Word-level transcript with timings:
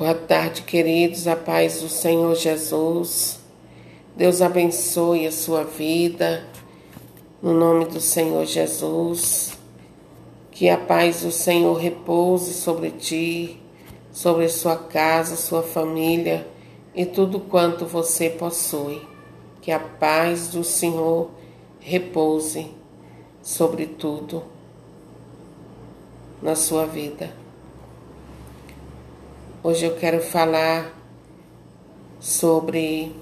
Boa 0.00 0.14
tarde, 0.14 0.62
queridos, 0.62 1.28
a 1.28 1.36
paz 1.36 1.82
do 1.82 1.88
Senhor 1.90 2.34
Jesus. 2.34 3.38
Deus 4.16 4.40
abençoe 4.40 5.26
a 5.26 5.30
sua 5.30 5.62
vida, 5.62 6.42
no 7.42 7.52
nome 7.52 7.84
do 7.84 8.00
Senhor 8.00 8.46
Jesus. 8.46 9.58
Que 10.50 10.70
a 10.70 10.78
paz 10.78 11.20
do 11.20 11.30
Senhor 11.30 11.74
repouse 11.74 12.54
sobre 12.54 12.92
ti, 12.92 13.60
sobre 14.10 14.48
sua 14.48 14.74
casa, 14.74 15.36
sua 15.36 15.62
família 15.62 16.48
e 16.94 17.04
tudo 17.04 17.38
quanto 17.38 17.84
você 17.84 18.30
possui. 18.30 19.06
Que 19.60 19.70
a 19.70 19.78
paz 19.78 20.48
do 20.48 20.64
Senhor 20.64 21.30
repouse 21.78 22.72
sobre 23.42 23.84
tudo 23.84 24.44
na 26.40 26.56
sua 26.56 26.86
vida. 26.86 27.39
Hoje 29.62 29.84
eu 29.84 29.94
quero 29.94 30.22
falar 30.22 30.90
sobre 32.18 33.14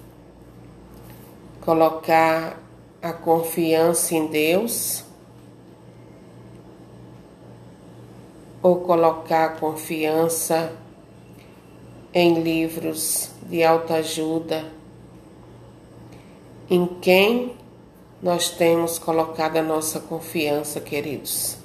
colocar 1.61 2.63
a 3.03 3.13
confiança 3.13 4.15
em 4.15 4.29
Deus 4.29 5.03
ou 8.63 8.77
colocar 8.83 9.47
a 9.47 9.49
confiança 9.49 10.73
em 12.15 12.41
livros 12.41 13.33
de 13.43 13.65
autoajuda, 13.65 14.65
em 16.71 16.87
quem 17.01 17.57
nós 18.23 18.49
temos 18.49 18.97
colocado 18.97 19.57
a 19.57 19.63
nossa 19.63 19.99
confiança, 19.99 20.81
queridos. 20.81 21.57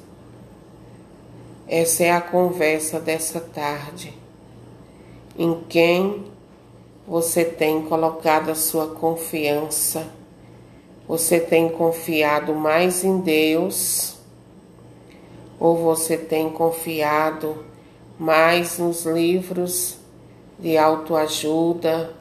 Essa 1.67 2.05
é 2.05 2.12
a 2.12 2.22
conversa 2.22 3.00
dessa 3.00 3.40
tarde 3.40 4.23
em 5.38 5.62
quem 5.68 6.26
você 7.08 7.44
tem 7.44 7.84
colocado 7.84 8.50
a 8.50 8.56
sua 8.56 8.88
confiança. 8.88 10.08
Você 11.08 11.39
tem 11.39 11.70
confiado 11.70 12.56
mais 12.56 13.03
em 13.03 13.20
Deus 13.20 14.16
ou 15.59 15.78
você 15.78 16.17
tem 16.17 16.50
confiado 16.50 17.66
mais 18.17 18.78
nos 18.78 19.06
livros 19.06 19.98
de 20.58 20.78
autoajuda, 20.78 22.14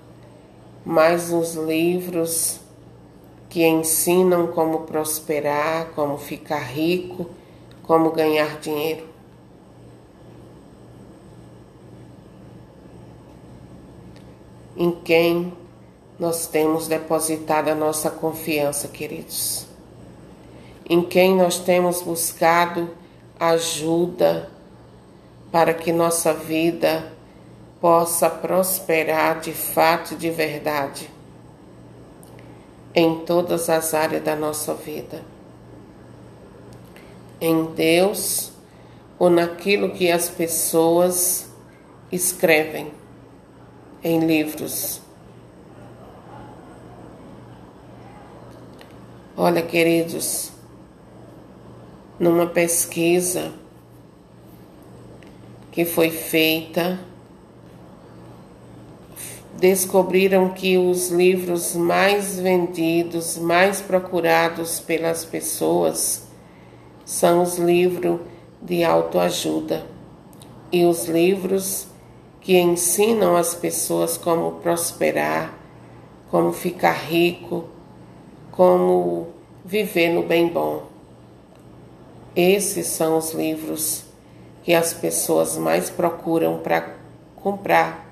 mais 0.84 1.30
nos 1.30 1.54
livros 1.54 2.60
que 3.48 3.64
ensinam 3.64 4.48
como 4.48 4.80
prosperar, 4.80 5.90
como 5.94 6.16
ficar 6.18 6.58
rico, 6.58 7.26
como 7.82 8.10
ganhar 8.10 8.58
dinheiro? 8.58 9.11
Em 14.82 14.90
quem 14.90 15.52
nós 16.18 16.48
temos 16.48 16.88
depositado 16.88 17.68
a 17.68 17.74
nossa 17.74 18.10
confiança, 18.10 18.88
queridos. 18.88 19.64
Em 20.90 21.00
quem 21.00 21.36
nós 21.36 21.60
temos 21.60 22.02
buscado 22.02 22.90
ajuda 23.38 24.50
para 25.52 25.72
que 25.72 25.92
nossa 25.92 26.34
vida 26.34 27.12
possa 27.80 28.28
prosperar 28.28 29.38
de 29.38 29.52
fato 29.52 30.14
e 30.14 30.16
de 30.16 30.30
verdade 30.30 31.08
em 32.92 33.20
todas 33.20 33.70
as 33.70 33.94
áreas 33.94 34.24
da 34.24 34.34
nossa 34.34 34.74
vida. 34.74 35.22
Em 37.40 37.66
Deus 37.66 38.50
ou 39.16 39.30
naquilo 39.30 39.90
que 39.90 40.10
as 40.10 40.28
pessoas 40.28 41.48
escrevem 42.10 43.00
em 44.02 44.20
livros. 44.20 45.00
Olha, 49.36 49.62
queridos, 49.62 50.52
numa 52.18 52.46
pesquisa 52.46 53.52
que 55.70 55.84
foi 55.84 56.10
feita, 56.10 57.00
descobriram 59.58 60.50
que 60.50 60.76
os 60.76 61.08
livros 61.08 61.74
mais 61.74 62.38
vendidos, 62.38 63.38
mais 63.38 63.80
procurados 63.80 64.80
pelas 64.80 65.24
pessoas, 65.24 66.24
são 67.04 67.42
os 67.42 67.56
livros 67.56 68.20
de 68.60 68.84
autoajuda 68.84 69.86
e 70.70 70.84
os 70.84 71.06
livros 71.06 71.91
que 72.42 72.58
ensinam 72.58 73.36
as 73.36 73.54
pessoas 73.54 74.16
como 74.16 74.60
prosperar, 74.60 75.54
como 76.30 76.52
ficar 76.52 76.92
rico, 76.92 77.64
como 78.50 79.28
viver 79.64 80.12
no 80.12 80.24
bem 80.24 80.48
bom. 80.48 80.86
Esses 82.34 82.86
são 82.88 83.18
os 83.18 83.32
livros 83.32 84.04
que 84.64 84.74
as 84.74 84.92
pessoas 84.92 85.56
mais 85.56 85.88
procuram 85.88 86.58
para 86.58 86.96
comprar. 87.36 88.10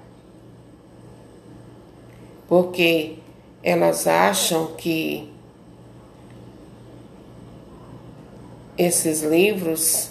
Porque 2.46 3.16
elas 3.62 4.06
acham 4.06 4.68
que 4.76 5.32
esses 8.76 9.22
livros 9.22 10.09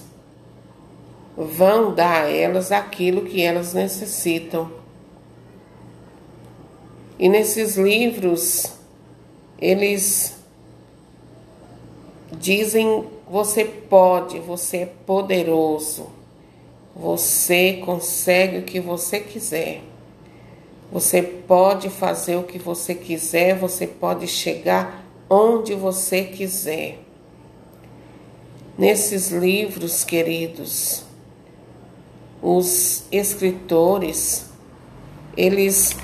vão 1.39 1.93
dar 1.93 2.25
a 2.25 2.29
elas 2.29 2.69
aquilo 2.69 3.21
que 3.21 3.41
elas 3.41 3.73
necessitam. 3.73 4.69
E 7.17 7.29
nesses 7.29 7.77
livros, 7.77 8.73
eles 9.57 10.35
dizem: 12.37 13.05
você 13.29 13.63
pode, 13.63 14.39
você 14.39 14.77
é 14.79 14.85
poderoso, 14.85 16.07
você 16.93 17.81
consegue 17.85 18.57
o 18.57 18.63
que 18.63 18.81
você 18.81 19.21
quiser, 19.21 19.81
você 20.91 21.21
pode 21.21 21.89
fazer 21.89 22.35
o 22.35 22.43
que 22.43 22.59
você 22.59 22.93
quiser, 22.93 23.55
você 23.55 23.87
pode 23.87 24.27
chegar 24.27 25.05
onde 25.29 25.73
você 25.73 26.23
quiser. 26.23 26.99
Nesses 28.77 29.29
livros, 29.29 30.05
queridos, 30.05 31.08
os 32.41 33.03
escritores 33.11 34.49
eles 35.35 35.95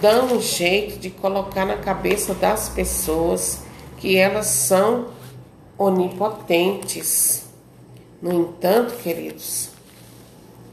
dão 0.00 0.36
um 0.36 0.40
jeito 0.40 0.98
de 0.98 1.10
colocar 1.10 1.64
na 1.64 1.76
cabeça 1.76 2.34
das 2.34 2.68
pessoas 2.68 3.62
que 3.98 4.16
elas 4.16 4.46
são 4.46 5.08
onipotentes. 5.78 7.46
No 8.20 8.32
entanto, 8.32 8.96
queridos, 8.96 9.70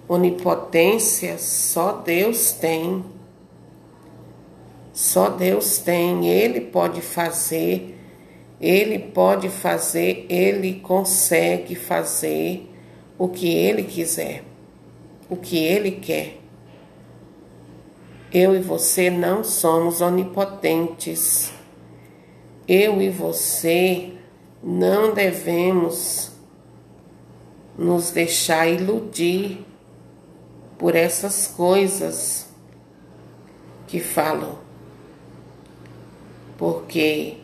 onipotência 0.08 1.38
só 1.38 1.94
Deus 1.94 2.54
tem. 2.54 3.06
Só 4.94 5.30
Deus 5.30 5.78
tem, 5.78 6.28
Ele 6.28 6.62
pode 6.62 7.02
fazer, 7.02 7.98
Ele 8.60 9.00
pode 9.00 9.48
fazer, 9.50 10.26
Ele 10.30 10.80
consegue 10.80 11.76
fazer 11.76 12.70
o 13.18 13.30
que 13.30 13.48
Ele 13.48 13.84
quiser 13.84 14.51
o 15.32 15.38
que 15.38 15.58
Ele 15.58 15.92
quer. 15.92 16.40
Eu 18.34 18.54
e 18.54 18.60
você 18.60 19.10
não 19.10 19.46
somos 19.46 20.02
onipotentes. 20.02 21.54
Eu 22.68 23.02
e 23.02 23.10
você 23.10 24.12
não 24.62 25.14
devemos 25.14 26.34
nos 27.78 28.12
deixar 28.12 28.68
iludir 28.68 29.66
por 30.78 30.96
essas 30.96 31.48
coisas 31.48 32.50
que 33.88 34.02
falam. 34.02 34.60
Porque 36.58 37.38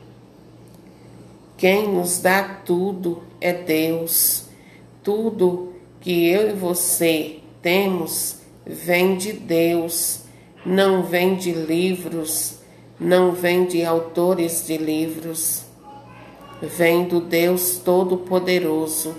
quem 1.56 1.88
nos 1.88 2.19
dá 2.19 2.44
tudo 2.66 3.24
é 3.40 3.54
Deus. 3.54 4.50
Tudo 5.01 5.74
que 6.01 6.28
eu 6.28 6.50
e 6.50 6.54
você 6.54 7.46
temos 7.68 8.38
vem 8.66 9.18
de 9.18 9.34
Deus, 9.34 10.22
não 10.66 11.04
vem 11.04 11.36
de 11.36 11.52
livros, 11.52 12.60
não 12.98 13.34
vem 13.34 13.66
de 13.66 13.84
autores 13.84 14.66
de 14.66 14.78
livros, 14.78 15.66
vem 16.62 17.10
do 17.10 17.19
Deus 17.19 17.78
Todo-Poderoso. 17.84 19.16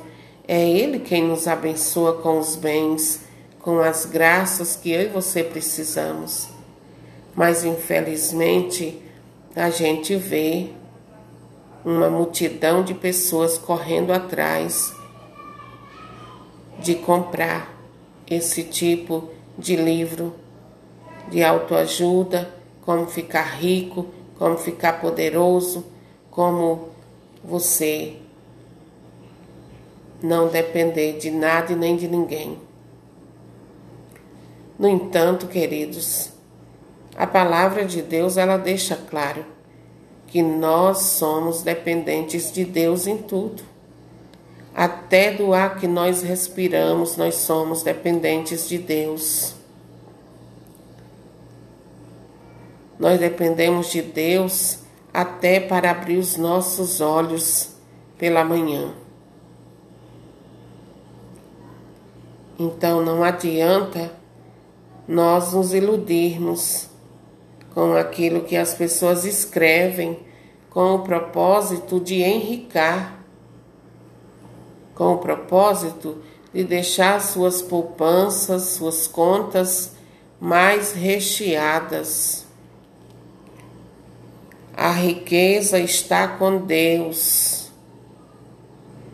É 0.46 0.66
Ele 0.66 0.98
quem 0.98 1.24
nos 1.24 1.46
abençoa 1.46 2.22
com 2.22 2.38
os 2.38 2.56
bens, 2.56 3.20
com 3.60 3.80
as 3.80 4.06
graças 4.06 4.74
que 4.74 4.92
eu 4.92 5.02
e 5.02 5.08
você 5.08 5.44
precisamos. 5.44 6.48
Mas 7.34 7.64
infelizmente 7.64 8.98
a 9.54 9.68
gente 9.68 10.16
vê 10.16 10.70
uma 11.84 12.08
multidão 12.08 12.82
de 12.82 12.94
pessoas 12.94 13.58
correndo 13.58 14.10
atrás 14.10 14.90
de 16.80 16.94
comprar 16.94 17.77
esse 18.28 18.64
tipo 18.64 19.30
de 19.58 19.76
livro 19.76 20.34
de 21.30 21.42
autoajuda, 21.42 22.52
como 22.82 23.06
ficar 23.06 23.58
rico, 23.58 24.06
como 24.38 24.56
ficar 24.56 25.00
poderoso, 25.00 25.84
como 26.30 26.88
você 27.42 28.16
não 30.22 30.48
depender 30.48 31.18
de 31.18 31.30
nada 31.30 31.72
e 31.72 31.76
nem 31.76 31.96
de 31.96 32.08
ninguém. 32.08 32.58
No 34.78 34.88
entanto, 34.88 35.46
queridos, 35.46 36.30
a 37.16 37.26
palavra 37.26 37.84
de 37.84 38.00
Deus 38.00 38.36
ela 38.36 38.56
deixa 38.56 38.96
claro 38.96 39.44
que 40.28 40.42
nós 40.42 40.98
somos 40.98 41.62
dependentes 41.62 42.52
de 42.52 42.64
Deus 42.64 43.06
em 43.06 43.16
tudo. 43.16 43.62
Até 44.74 45.32
do 45.32 45.52
ar 45.52 45.76
que 45.76 45.86
nós 45.86 46.22
respiramos, 46.22 47.16
nós 47.16 47.34
somos 47.36 47.82
dependentes 47.82 48.68
de 48.68 48.78
Deus. 48.78 49.54
Nós 52.98 53.18
dependemos 53.18 53.90
de 53.90 54.02
Deus 54.02 54.80
até 55.12 55.60
para 55.60 55.90
abrir 55.90 56.18
os 56.18 56.36
nossos 56.36 57.00
olhos 57.00 57.70
pela 58.16 58.44
manhã. 58.44 58.94
Então 62.58 63.04
não 63.04 63.22
adianta 63.22 64.12
nós 65.06 65.52
nos 65.52 65.72
iludirmos 65.72 66.88
com 67.72 67.94
aquilo 67.94 68.42
que 68.42 68.56
as 68.56 68.74
pessoas 68.74 69.24
escrevem 69.24 70.18
com 70.68 70.96
o 70.96 70.98
propósito 71.00 72.00
de 72.00 72.22
enricar, 72.22 73.17
com 74.98 75.14
o 75.14 75.18
propósito 75.18 76.18
de 76.52 76.62
deixar 76.62 77.22
suas 77.22 77.62
poupanças, 77.62 78.62
suas 78.64 79.06
contas 79.06 79.96
mais 80.38 80.92
recheadas. 80.92 82.46
A 84.76 84.90
riqueza 84.90 85.78
está 85.78 86.28
com 86.28 86.58
Deus. 86.58 87.70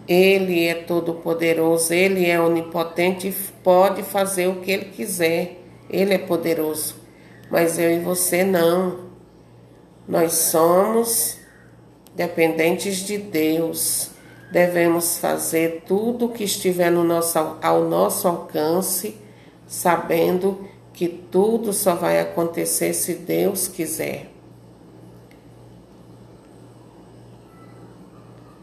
Ele 0.09 0.65
é 0.67 0.75
todo-poderoso, 0.75 1.95
ele 1.95 2.27
é 2.27 2.41
onipotente 2.41 3.29
e 3.29 3.33
pode 3.63 4.03
fazer 4.03 4.49
o 4.49 4.61
que 4.61 4.73
ele 4.73 4.87
quiser. 4.87 5.61
Ele 5.89 6.15
é 6.15 6.19
poderoso 6.19 7.05
mas 7.51 7.79
eu 7.79 7.91
e 7.91 8.01
você 8.01 8.43
não. 8.43 9.11
Nós 10.09 10.33
somos 10.33 11.39
dependentes 12.15 12.97
de 12.97 13.17
Deus. 13.17 14.11
Devemos 14.55 15.19
fazer 15.19 15.83
tudo 15.85 16.27
o 16.27 16.29
que 16.29 16.45
estiver 16.45 16.89
no 16.89 17.03
nosso, 17.03 17.37
ao 17.61 17.89
nosso 17.89 18.29
alcance, 18.29 19.17
sabendo 19.67 20.65
que 20.93 21.09
tudo 21.09 21.73
só 21.73 21.97
vai 21.97 22.21
acontecer 22.21 22.95
se 22.95 23.15
Deus 23.15 23.67
quiser. 23.67 24.31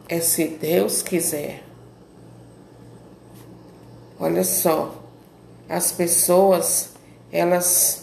É 0.08 0.22
se 0.22 0.48
Deus 0.48 1.02
quiser. 1.02 1.62
Olha 4.18 4.46
só, 4.46 4.96
as 5.68 5.92
pessoas, 5.92 6.92
elas 7.30 8.01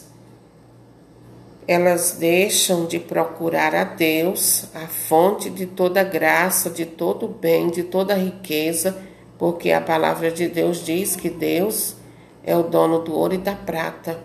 elas 1.69 2.13
deixam 2.13 2.87
de 2.87 2.97
procurar 2.99 3.75
a 3.75 3.83
Deus, 3.83 4.65
a 4.73 4.87
fonte 4.87 5.51
de 5.51 5.67
toda 5.67 6.03
graça, 6.03 6.67
de 6.67 6.83
todo 6.83 7.27
bem, 7.27 7.69
de 7.69 7.83
toda 7.83 8.15
riqueza, 8.15 8.97
porque 9.37 9.71
a 9.71 9.79
palavra 9.79 10.31
de 10.31 10.47
Deus 10.47 10.83
diz 10.83 11.15
que 11.15 11.29
Deus 11.29 11.95
é 12.43 12.57
o 12.57 12.63
dono 12.63 13.03
do 13.03 13.13
ouro 13.13 13.35
e 13.35 13.37
da 13.37 13.53
prata. 13.53 14.19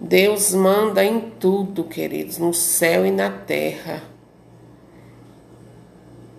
Deus 0.00 0.54
manda 0.54 1.04
em 1.04 1.20
tudo, 1.38 1.84
queridos, 1.84 2.38
no 2.38 2.54
céu 2.54 3.04
e 3.04 3.10
na 3.10 3.28
terra. 3.28 4.02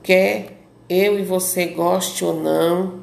Quer 0.01 0.57
eu 0.89 1.19
e 1.19 1.23
você 1.23 1.67
goste 1.67 2.25
ou 2.25 2.33
não, 2.33 3.01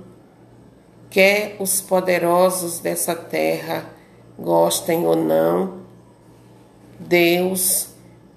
quer 1.09 1.55
os 1.61 1.81
poderosos 1.81 2.81
dessa 2.81 3.15
terra 3.15 3.95
gostem 4.37 5.07
ou 5.07 5.15
não, 5.15 5.86
Deus 6.99 7.89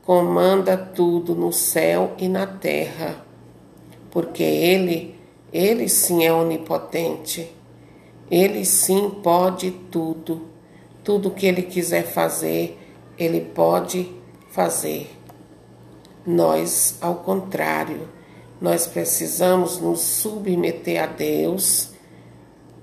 comanda 0.04 0.76
tudo 0.76 1.36
no 1.36 1.54
céu 1.54 2.14
e 2.18 2.28
na 2.28 2.46
terra, 2.46 3.24
porque 4.12 4.44
Ele, 4.44 5.16
Ele 5.54 5.88
sim 5.88 6.26
é 6.26 6.34
onipotente. 6.34 7.56
Ele 8.30 8.66
sim 8.66 9.10
pode 9.24 9.72
tudo. 9.72 10.48
Tudo 11.04 11.32
que 11.32 11.46
Ele 11.46 11.62
quiser 11.62 12.04
fazer, 12.04 12.78
Ele 13.18 13.42
pode 13.42 14.12
fazer. 14.50 15.10
Nós, 16.26 16.98
ao 17.02 17.16
contrário, 17.16 18.10
nós 18.60 18.86
precisamos 18.86 19.80
nos 19.80 20.02
submeter 20.02 21.02
a 21.02 21.06
Deus, 21.06 21.92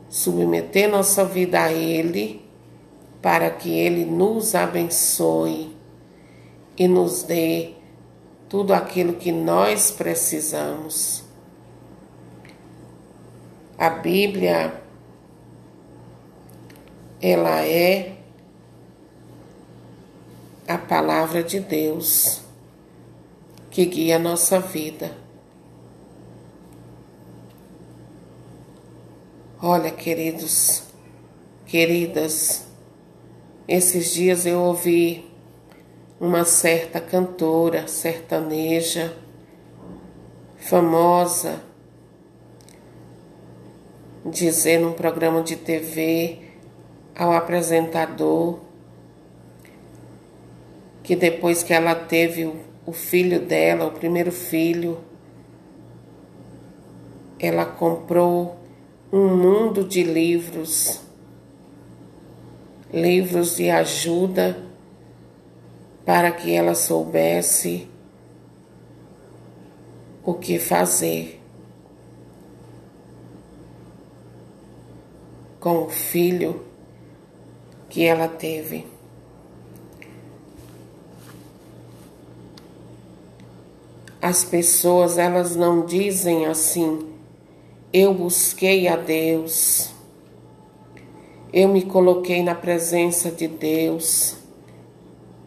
submeter 0.09 0.89
nossa 0.89 1.25
vida 1.25 1.63
a 1.63 1.73
Ele 1.73 2.46
para 3.21 3.51
que 3.51 3.71
Ele 3.71 4.05
nos 4.05 4.55
abençoe 4.55 5.77
e 6.77 6.87
nos 6.87 7.23
dê 7.23 7.75
tudo 8.49 8.73
aquilo 8.73 9.15
que 9.15 9.33
nós 9.33 9.91
precisamos. 9.91 11.25
A 13.79 13.91
Bíblia, 13.91 14.83
ela 17.21 17.63
é 17.67 18.17
a 20.67 20.79
palavra 20.79 21.43
de 21.43 21.61
Deus 21.61 22.41
que 23.71 23.85
guia 23.85 24.17
a 24.17 24.19
nossa 24.19 24.59
vida. 24.59 25.13
Olha, 29.61 29.91
queridos, 29.91 30.83
queridas, 31.67 32.66
esses 33.69 34.13
dias 34.13 34.47
eu 34.47 34.61
ouvi 34.61 35.25
uma 36.21 36.45
certa 36.45 37.01
cantora 37.01 37.89
sertaneja 37.89 39.17
famosa 40.57 41.63
dizer 44.25 44.79
num 44.79 44.93
programa 44.93 45.43
de 45.43 45.57
TV 45.57 46.39
ao 47.15 47.33
apresentador 47.33 48.61
que 51.03 51.17
depois 51.17 51.63
que 51.63 51.73
ela 51.73 51.95
teve 51.95 52.53
o 52.85 52.93
filho 52.93 53.41
dela, 53.41 53.87
o 53.87 53.93
primeiro 53.93 54.33
filho, 54.33 54.99
ela 57.39 57.65
comprou 57.65 58.57
um 59.13 59.37
mundo 59.37 59.85
de 59.85 60.03
livros 60.03 61.06
livros 62.97 63.57
de 63.57 63.69
ajuda 63.69 64.57
para 66.07 66.33
que 66.33 66.51
ela 66.55 66.75
soubesse 66.75 67.87
o 70.25 70.33
que 70.33 70.59
fazer 70.59 71.43
com 75.61 75.83
o 75.85 75.91
filho 75.91 76.65
que 77.91 78.03
ela 78.03 78.29
teve. 78.29 78.87
As 84.23 84.43
pessoas, 84.43 85.19
elas 85.19 85.55
não 85.55 85.85
dizem 85.85 86.47
assim: 86.47 87.13
eu 87.93 88.15
busquei 88.15 88.89
a 88.89 88.97
Deus 88.97 89.96
eu 91.57 91.69
me 91.69 91.81
coloquei 91.81 92.43
na 92.43 92.55
presença 92.55 93.31
de 93.31 93.49
Deus 93.49 94.37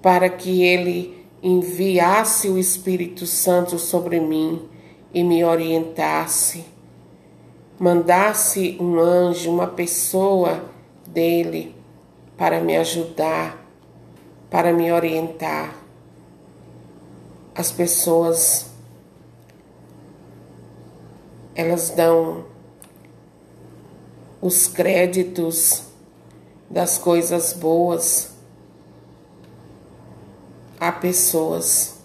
para 0.01 0.28
que 0.28 0.63
Ele 0.63 1.24
enviasse 1.44 2.50
o 2.50 2.58
Espírito 2.58 3.28
Santo 3.28 3.78
sobre 3.78 4.20
mim 4.20 4.68
e 5.13 5.24
me 5.24 5.44
orientasse, 5.44 6.66
mandasse 7.78 8.75
um 8.80 8.98
anjo, 9.00 9.51
uma 9.51 9.68
pessoa 9.68 10.66
dele 11.06 11.75
para 12.36 12.60
me 12.60 12.75
ajudar, 12.75 13.63
para 14.50 14.74
me 14.74 14.92
orientar. 14.92 15.75
As 17.54 17.72
pessoas 17.72 18.66
elas 21.54 21.92
dão 21.92 22.46
os 24.42 24.66
créditos 24.68 25.88
das 26.70 26.98
coisas 26.98 27.54
boas 27.54 28.32
a 30.80 30.92
pessoas. 30.92 31.98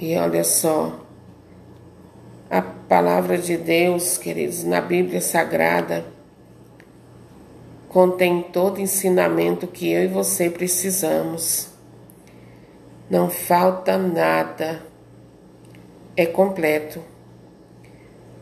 E 0.00 0.16
olha 0.16 0.42
só, 0.42 0.98
a 2.50 2.60
palavra 2.60 3.38
de 3.38 3.56
Deus, 3.56 4.18
queridos, 4.18 4.64
na 4.64 4.80
Bíblia 4.80 5.20
Sagrada, 5.20 6.04
contém 7.88 8.42
todo 8.42 8.80
ensinamento 8.80 9.66
que 9.66 9.90
eu 9.90 10.02
e 10.02 10.08
você 10.08 10.50
precisamos. 10.50 11.68
Não 13.08 13.30
falta 13.30 13.96
nada, 13.96 14.82
é 16.16 16.26
completo. 16.26 17.00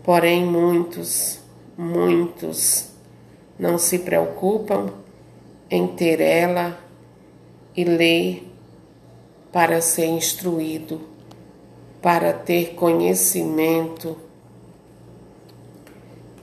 Porém, 0.03 0.47
muitos, 0.47 1.40
muitos 1.81 2.91
não 3.59 3.79
se 3.79 4.01
preocupam 4.01 4.93
em 5.71 5.87
ter 5.87 6.21
ela 6.21 6.79
e 7.75 7.85
ler 7.85 8.47
para 9.51 9.81
ser 9.81 10.05
instruído, 10.05 11.01
para 12.03 12.35
ter 12.35 12.75
conhecimento. 12.75 14.15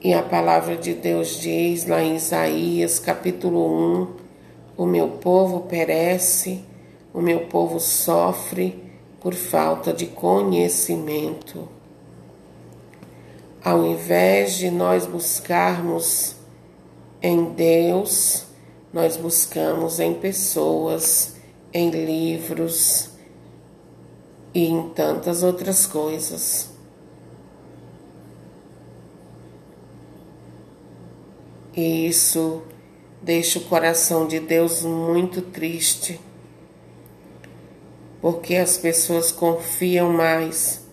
E 0.01 0.12
a 0.12 0.24
palavra 0.24 0.75
de 0.75 0.96
Deus 0.96 1.39
diz 1.39 1.86
lá 1.86 2.01
em 2.01 2.15
Isaías 2.15 2.98
capítulo 2.98 4.01
1: 4.01 4.08
O 4.75 4.88
meu 4.88 5.08
povo 5.08 5.62
perece, 5.62 6.65
o 7.13 7.22
meu 7.22 7.41
povo 7.41 7.79
sofre 7.79 8.84
por 9.20 9.36
falta 9.36 9.94
de 9.94 10.08
conhecimento. 10.08 11.76
Ao 13.67 13.86
invés 13.86 14.53
de 14.53 14.71
nós 14.71 15.05
buscarmos 15.05 16.38
em 17.21 17.50
Deus, 17.51 18.45
nós 18.93 19.17
buscamos 19.17 20.00
em 20.00 20.13
pessoas, 20.13 21.36
em 21.74 21.89
livros 21.89 23.09
e 24.53 24.67
em 24.67 24.88
tantas 24.91 25.43
outras 25.43 25.86
coisas. 25.86 26.69
E 31.75 32.07
isso 32.07 32.62
deixa 33.21 33.59
o 33.59 33.65
coração 33.65 34.29
de 34.29 34.39
Deus 34.39 34.81
muito 34.81 35.41
triste, 35.41 36.21
porque 38.21 38.55
as 38.55 38.77
pessoas 38.77 39.29
confiam 39.29 40.13
mais 40.13 40.88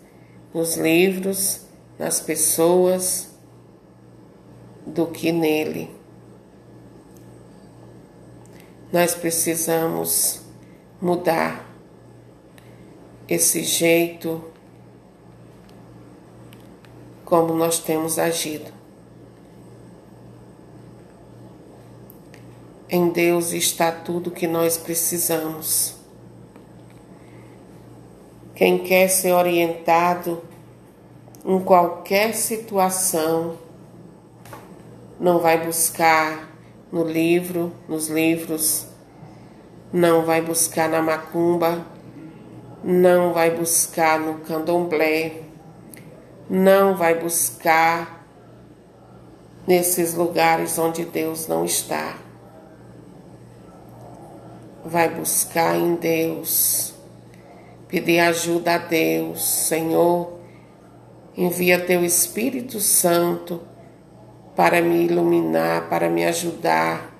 nos 0.52 0.76
livros, 0.76 1.63
nas 1.98 2.20
pessoas, 2.20 3.34
do 4.86 5.06
que 5.06 5.32
nele. 5.32 5.90
Nós 8.92 9.14
precisamos 9.14 10.42
mudar 11.00 11.68
esse 13.28 13.64
jeito 13.64 14.44
como 17.24 17.54
nós 17.54 17.78
temos 17.78 18.18
agido. 18.18 18.72
Em 22.88 23.08
Deus 23.08 23.52
está 23.52 23.90
tudo 23.90 24.30
que 24.30 24.46
nós 24.46 24.76
precisamos. 24.76 25.96
Quem 28.54 28.84
quer 28.84 29.08
ser 29.08 29.32
orientado 29.32 30.42
em 31.44 31.60
qualquer 31.60 32.34
situação 32.34 33.58
não 35.20 35.38
vai 35.38 35.64
buscar 35.64 36.50
no 36.90 37.04
livro, 37.04 37.72
nos 37.88 38.08
livros, 38.08 38.86
não 39.92 40.24
vai 40.24 40.40
buscar 40.40 40.88
na 40.88 41.02
macumba, 41.02 41.86
não 42.82 43.32
vai 43.32 43.50
buscar 43.50 44.18
no 44.18 44.40
candomblé, 44.40 45.42
não 46.48 46.96
vai 46.96 47.14
buscar 47.14 48.26
nesses 49.66 50.14
lugares 50.14 50.78
onde 50.78 51.04
Deus 51.04 51.46
não 51.46 51.64
está. 51.64 52.18
Vai 54.84 55.08
buscar 55.08 55.76
em 55.76 55.94
Deus, 55.94 56.94
pedir 57.88 58.20
ajuda 58.20 58.74
a 58.74 58.78
Deus, 58.78 59.42
Senhor, 59.42 60.33
envia 61.36 61.84
teu 61.84 62.04
Espírito 62.04 62.80
Santo 62.80 63.60
para 64.54 64.80
me 64.80 65.04
iluminar, 65.04 65.88
para 65.88 66.08
me 66.08 66.24
ajudar, 66.24 67.12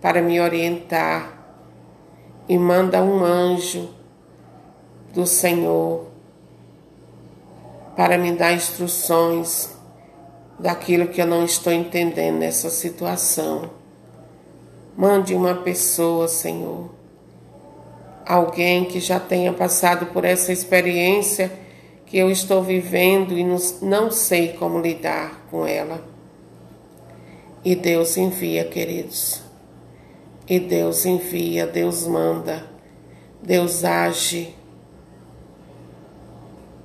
para 0.00 0.20
me 0.20 0.40
orientar. 0.40 1.38
E 2.48 2.58
manda 2.58 3.02
um 3.02 3.24
anjo 3.24 3.88
do 5.14 5.26
Senhor 5.26 6.06
para 7.96 8.18
me 8.18 8.32
dar 8.32 8.52
instruções 8.52 9.70
daquilo 10.58 11.08
que 11.08 11.20
eu 11.20 11.26
não 11.26 11.44
estou 11.44 11.72
entendendo 11.72 12.38
nessa 12.38 12.68
situação. 12.68 13.70
Mande 14.96 15.34
uma 15.34 15.54
pessoa, 15.54 16.28
Senhor, 16.28 16.90
alguém 18.26 18.84
que 18.84 19.00
já 19.00 19.18
tenha 19.18 19.52
passado 19.52 20.06
por 20.06 20.24
essa 20.24 20.52
experiência 20.52 21.50
que 22.10 22.18
eu 22.18 22.28
estou 22.28 22.60
vivendo 22.60 23.38
e 23.38 23.44
não 23.80 24.10
sei 24.10 24.54
como 24.54 24.80
lidar 24.80 25.46
com 25.48 25.64
ela. 25.64 26.04
E 27.64 27.76
Deus 27.76 28.16
envia, 28.16 28.64
queridos. 28.64 29.40
E 30.48 30.58
Deus 30.58 31.06
envia, 31.06 31.68
Deus 31.68 32.08
manda, 32.08 32.68
Deus 33.40 33.84
age. 33.84 34.56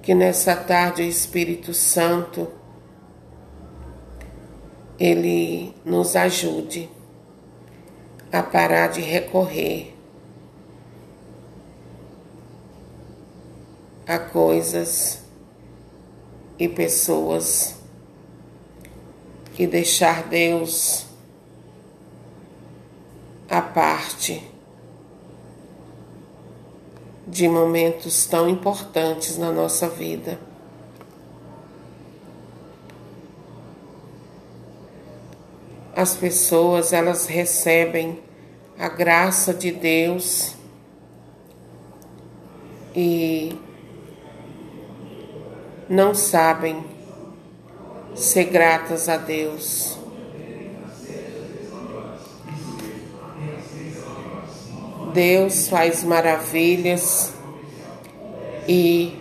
Que 0.03 0.13
nessa 0.13 0.55
tarde 0.55 1.01
o 1.01 1.05
Espírito 1.05 1.73
Santo 1.73 2.47
ele 4.99 5.73
nos 5.83 6.15
ajude 6.15 6.87
a 8.31 8.43
parar 8.43 8.89
de 8.89 9.01
recorrer 9.01 9.94
a 14.07 14.19
coisas 14.19 15.23
e 16.59 16.67
pessoas 16.67 17.75
e 19.57 19.65
deixar 19.65 20.23
Deus 20.23 21.05
à 23.49 23.61
parte 23.61 24.51
de 27.27 27.47
momentos 27.47 28.25
tão 28.25 28.47
importantes 28.47 29.37
na 29.37 29.51
nossa 29.51 29.89
vida. 29.89 30.39
As 35.95 36.13
pessoas, 36.13 36.91
elas 36.91 37.25
recebem 37.25 38.19
a 38.77 38.89
graça 38.89 39.53
de 39.53 39.71
Deus 39.71 40.53
e 42.93 43.57
não 45.89 46.15
sabem 46.15 46.83
ser 48.15 48.45
gratas 48.45 49.07
a 49.07 49.17
Deus. 49.17 49.97
Deus 55.13 55.69
faz 55.69 56.03
maravilhas 56.03 57.33
e 58.67 59.13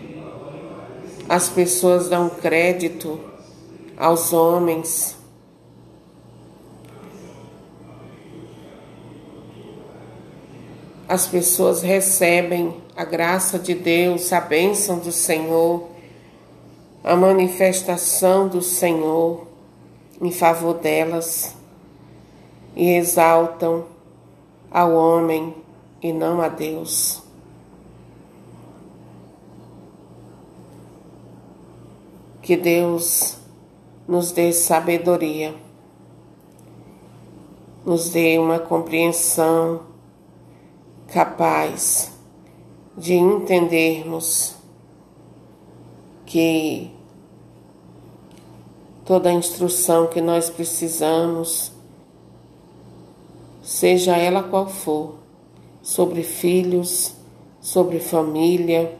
as 1.28 1.49
pessoas 1.49 2.09
dão 2.09 2.28
crédito 2.28 3.21
aos 3.97 4.33
homens. 4.33 5.16
As 11.06 11.28
pessoas 11.28 11.83
recebem 11.83 12.83
a 12.97 13.04
graça 13.04 13.59
de 13.59 13.75
Deus, 13.75 14.33
a 14.33 14.40
bênção 14.40 14.99
do 14.99 15.12
Senhor 15.12 15.94
a 17.05 17.15
manifestação 17.15 18.49
do 18.49 18.63
Senhor 18.63 19.47
em 20.19 20.33
favor 20.33 20.73
delas 20.73 21.55
e 22.75 22.93
exaltam 22.93 23.85
ao 24.71 24.95
homem 24.95 25.55
e 26.03 26.15
não 26.15 26.41
a 26.41 26.49
Deus. 26.49 27.23
Que 32.41 32.57
Deus 32.57 33.37
nos 34.09 34.33
dê 34.33 34.51
sabedoria, 34.51 35.55
nos 37.85 38.09
dê 38.09 38.39
uma 38.39 38.59
compreensão 38.59 39.83
capaz 41.09 42.13
de 42.97 43.15
entendermos 43.15 44.57
que 46.25 46.94
toda 49.05 49.29
a 49.29 49.33
instrução 49.33 50.07
que 50.07 50.21
nós 50.21 50.49
precisamos, 50.49 51.71
seja 53.63 54.17
ela 54.17 54.43
qual 54.43 54.67
for, 54.67 55.17
sobre 55.83 56.23
filhos, 56.23 57.15
sobre 57.61 58.01
família, 58.01 58.97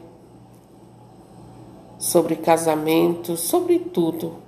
sobre 1.97 2.35
casamento, 2.35 3.35
sobre 3.35 3.79
tudo. 3.79 4.43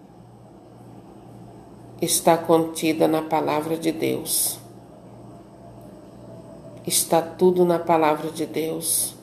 está 1.99 2.37
contida 2.37 3.07
na 3.07 3.23
palavra 3.23 3.75
de 3.75 3.91
Deus. 3.91 4.59
Está 6.85 7.21
tudo 7.21 7.65
na 7.65 7.79
palavra 7.79 8.29
de 8.29 8.45
Deus. 8.45 9.15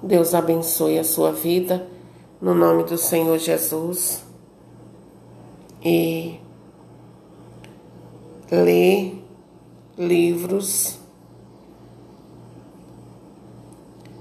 Deus 0.00 0.34
abençoe 0.34 0.98
a 0.98 1.04
sua 1.04 1.32
vida, 1.32 1.84
no 2.44 2.54
nome 2.54 2.84
do 2.84 2.98
Senhor 2.98 3.38
Jesus. 3.38 4.22
E 5.82 6.38
lê 8.50 9.14
livros, 9.96 10.98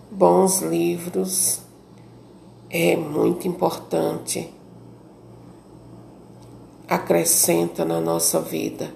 bons 0.10 0.62
livros, 0.62 1.60
é 2.70 2.96
muito 2.96 3.46
importante. 3.46 4.54
Acrescenta 6.88 7.84
na 7.84 8.00
nossa 8.00 8.40
vida. 8.40 8.90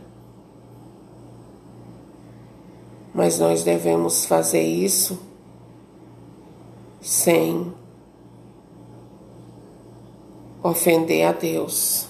Mas 3.13 3.39
nós 3.39 3.61
devemos 3.61 4.25
fazer 4.25 4.61
isso 4.61 5.19
sem 7.01 7.73
ofender 10.67 11.25
a 11.25 11.31
Deus, 11.31 12.07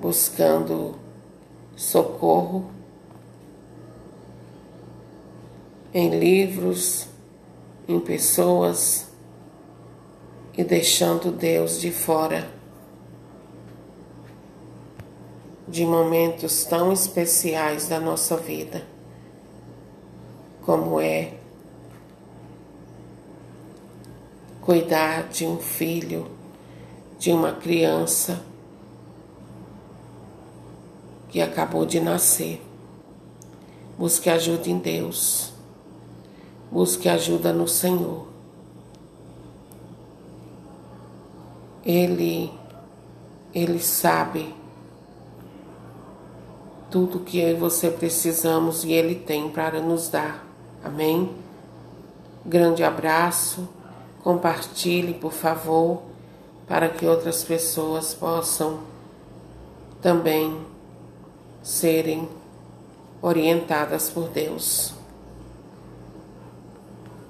buscando 0.00 0.94
socorro 1.76 2.70
em 5.92 6.18
livros, 6.18 7.06
em 7.86 8.00
pessoas 8.00 9.06
e 10.56 10.64
deixando 10.64 11.30
Deus 11.30 11.78
de 11.80 11.92
fora 11.92 12.50
de 15.68 15.84
momentos 15.84 16.64
tão 16.64 16.92
especiais 16.92 17.88
da 17.88 18.00
nossa 18.00 18.36
vida 18.36 18.86
como 20.62 21.00
é 21.00 21.43
cuidar 24.64 25.28
de 25.28 25.46
um 25.46 25.58
filho, 25.58 26.26
de 27.18 27.30
uma 27.30 27.52
criança 27.52 28.42
que 31.28 31.42
acabou 31.42 31.84
de 31.84 32.00
nascer. 32.00 32.62
Busque 33.98 34.30
ajuda 34.30 34.70
em 34.70 34.78
Deus. 34.78 35.52
Busque 36.72 37.10
ajuda 37.10 37.52
no 37.52 37.68
Senhor. 37.68 38.26
Ele 41.84 42.50
ele 43.54 43.78
sabe 43.78 44.52
tudo 46.90 47.20
que 47.20 47.38
eu 47.38 47.50
e 47.50 47.54
você 47.54 47.90
precisamos 47.90 48.82
e 48.82 48.92
ele 48.92 49.14
tem 49.14 49.50
para 49.50 49.80
nos 49.80 50.08
dar. 50.08 50.44
Amém? 50.82 51.30
Grande 52.44 52.82
abraço. 52.82 53.68
Compartilhe, 54.24 55.12
por 55.12 55.32
favor, 55.32 56.00
para 56.66 56.88
que 56.88 57.04
outras 57.06 57.44
pessoas 57.44 58.14
possam 58.14 58.80
também 60.00 60.64
serem 61.62 62.26
orientadas 63.20 64.08
por 64.08 64.30
Deus. 64.30 64.93